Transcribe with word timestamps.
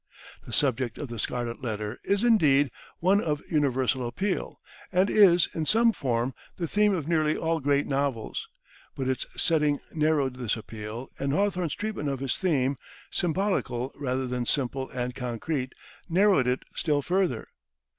The 0.47 0.51
subject 0.51 0.97
of 0.97 1.09
"The 1.09 1.19
Scarlet 1.19 1.61
Letter" 1.61 1.99
is, 2.03 2.23
indeed, 2.23 2.71
one 3.01 3.21
of 3.21 3.43
universal 3.47 4.07
appeal, 4.07 4.59
and 4.91 5.11
is, 5.11 5.47
in 5.53 5.67
some 5.67 5.91
form, 5.91 6.33
the 6.57 6.67
theme 6.67 6.95
of 6.95 7.07
nearly 7.07 7.37
all 7.37 7.59
great 7.59 7.85
novels; 7.85 8.47
but 8.95 9.07
its 9.07 9.27
setting 9.37 9.77
narrowed 9.93 10.37
this 10.37 10.57
appeal, 10.57 11.11
and 11.19 11.31
Hawthorne's 11.33 11.75
treatment 11.75 12.09
of 12.09 12.19
his 12.19 12.35
theme, 12.35 12.77
symbolical 13.11 13.91
rather 13.93 14.25
than 14.25 14.47
simple 14.47 14.89
and 14.89 15.13
concrete, 15.13 15.71
narrowed 16.09 16.47
it 16.47 16.61
still 16.73 17.03
further. 17.03 17.49